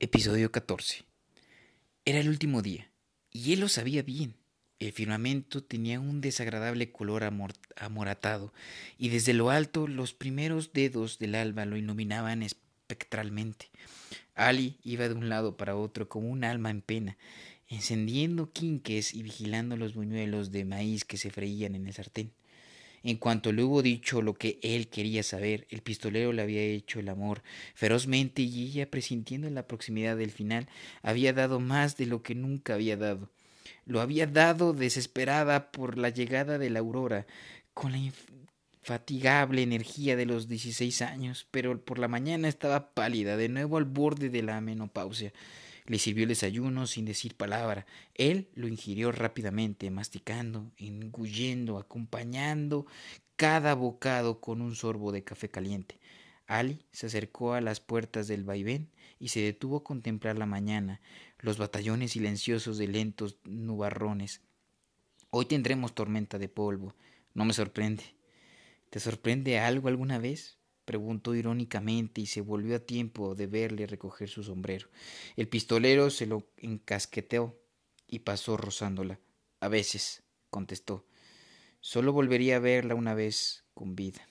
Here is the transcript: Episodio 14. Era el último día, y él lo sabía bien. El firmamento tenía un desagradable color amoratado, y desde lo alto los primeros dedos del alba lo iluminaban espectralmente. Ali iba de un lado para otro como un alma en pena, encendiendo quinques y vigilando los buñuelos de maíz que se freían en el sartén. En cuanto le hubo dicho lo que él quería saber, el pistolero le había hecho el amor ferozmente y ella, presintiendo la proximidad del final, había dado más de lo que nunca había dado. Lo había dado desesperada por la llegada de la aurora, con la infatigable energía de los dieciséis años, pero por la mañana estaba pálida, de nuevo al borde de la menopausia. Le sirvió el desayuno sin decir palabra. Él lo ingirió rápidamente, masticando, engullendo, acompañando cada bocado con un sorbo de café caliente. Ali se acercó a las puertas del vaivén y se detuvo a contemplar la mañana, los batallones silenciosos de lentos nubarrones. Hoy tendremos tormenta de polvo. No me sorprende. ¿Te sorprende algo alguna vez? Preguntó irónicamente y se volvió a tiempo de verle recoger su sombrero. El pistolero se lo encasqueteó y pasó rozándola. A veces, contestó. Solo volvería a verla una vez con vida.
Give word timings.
Episodio 0.00 0.52
14. 0.52 1.06
Era 2.04 2.20
el 2.20 2.28
último 2.28 2.62
día, 2.62 2.88
y 3.32 3.52
él 3.52 3.58
lo 3.58 3.68
sabía 3.68 4.02
bien. 4.02 4.36
El 4.78 4.92
firmamento 4.92 5.64
tenía 5.64 5.98
un 5.98 6.20
desagradable 6.20 6.92
color 6.92 7.24
amoratado, 7.24 8.52
y 8.96 9.08
desde 9.08 9.34
lo 9.34 9.50
alto 9.50 9.88
los 9.88 10.14
primeros 10.14 10.72
dedos 10.72 11.18
del 11.18 11.34
alba 11.34 11.64
lo 11.64 11.76
iluminaban 11.76 12.44
espectralmente. 12.44 13.70
Ali 14.36 14.78
iba 14.84 15.08
de 15.08 15.14
un 15.14 15.28
lado 15.28 15.56
para 15.56 15.74
otro 15.74 16.08
como 16.08 16.28
un 16.28 16.44
alma 16.44 16.70
en 16.70 16.80
pena, 16.80 17.18
encendiendo 17.66 18.52
quinques 18.52 19.12
y 19.12 19.24
vigilando 19.24 19.76
los 19.76 19.94
buñuelos 19.94 20.52
de 20.52 20.64
maíz 20.64 21.04
que 21.04 21.16
se 21.16 21.32
freían 21.32 21.74
en 21.74 21.88
el 21.88 21.92
sartén. 21.92 22.32
En 23.02 23.16
cuanto 23.16 23.52
le 23.52 23.62
hubo 23.62 23.82
dicho 23.82 24.22
lo 24.22 24.34
que 24.34 24.58
él 24.62 24.88
quería 24.88 25.22
saber, 25.22 25.66
el 25.70 25.82
pistolero 25.82 26.32
le 26.32 26.42
había 26.42 26.62
hecho 26.62 27.00
el 27.00 27.08
amor 27.08 27.42
ferozmente 27.74 28.42
y 28.42 28.66
ella, 28.66 28.90
presintiendo 28.90 29.48
la 29.50 29.66
proximidad 29.66 30.16
del 30.16 30.30
final, 30.30 30.68
había 31.02 31.32
dado 31.32 31.60
más 31.60 31.96
de 31.96 32.06
lo 32.06 32.22
que 32.22 32.34
nunca 32.34 32.74
había 32.74 32.96
dado. 32.96 33.30
Lo 33.86 34.00
había 34.00 34.26
dado 34.26 34.72
desesperada 34.72 35.70
por 35.70 35.98
la 35.98 36.10
llegada 36.10 36.58
de 36.58 36.70
la 36.70 36.80
aurora, 36.80 37.26
con 37.72 37.92
la 37.92 37.98
infatigable 37.98 39.62
energía 39.62 40.16
de 40.16 40.26
los 40.26 40.48
dieciséis 40.48 41.02
años, 41.02 41.46
pero 41.50 41.80
por 41.84 41.98
la 41.98 42.08
mañana 42.08 42.48
estaba 42.48 42.94
pálida, 42.94 43.36
de 43.36 43.48
nuevo 43.48 43.76
al 43.76 43.84
borde 43.84 44.30
de 44.30 44.42
la 44.42 44.60
menopausia. 44.60 45.32
Le 45.88 45.98
sirvió 45.98 46.24
el 46.24 46.28
desayuno 46.28 46.86
sin 46.86 47.06
decir 47.06 47.34
palabra. 47.34 47.86
Él 48.14 48.50
lo 48.54 48.68
ingirió 48.68 49.10
rápidamente, 49.10 49.90
masticando, 49.90 50.70
engullendo, 50.76 51.78
acompañando 51.78 52.84
cada 53.36 53.72
bocado 53.74 54.38
con 54.38 54.60
un 54.60 54.74
sorbo 54.74 55.12
de 55.12 55.24
café 55.24 55.48
caliente. 55.48 55.98
Ali 56.46 56.84
se 56.92 57.06
acercó 57.06 57.54
a 57.54 57.62
las 57.62 57.80
puertas 57.80 58.28
del 58.28 58.44
vaivén 58.44 58.90
y 59.18 59.28
se 59.28 59.40
detuvo 59.40 59.78
a 59.78 59.84
contemplar 59.84 60.36
la 60.36 60.44
mañana, 60.44 61.00
los 61.38 61.56
batallones 61.56 62.12
silenciosos 62.12 62.76
de 62.76 62.88
lentos 62.88 63.38
nubarrones. 63.44 64.42
Hoy 65.30 65.46
tendremos 65.46 65.94
tormenta 65.94 66.38
de 66.38 66.50
polvo. 66.50 66.94
No 67.32 67.46
me 67.46 67.54
sorprende. 67.54 68.04
¿Te 68.90 69.00
sorprende 69.00 69.58
algo 69.58 69.88
alguna 69.88 70.18
vez? 70.18 70.57
Preguntó 70.88 71.34
irónicamente 71.34 72.22
y 72.22 72.26
se 72.26 72.40
volvió 72.40 72.76
a 72.76 72.78
tiempo 72.78 73.34
de 73.34 73.46
verle 73.46 73.86
recoger 73.86 74.30
su 74.30 74.42
sombrero. 74.42 74.88
El 75.36 75.46
pistolero 75.46 76.08
se 76.08 76.24
lo 76.24 76.48
encasqueteó 76.56 77.60
y 78.06 78.20
pasó 78.20 78.56
rozándola. 78.56 79.20
A 79.60 79.68
veces, 79.68 80.22
contestó. 80.48 81.04
Solo 81.80 82.14
volvería 82.14 82.56
a 82.56 82.60
verla 82.60 82.94
una 82.94 83.12
vez 83.12 83.64
con 83.74 83.96
vida. 83.96 84.26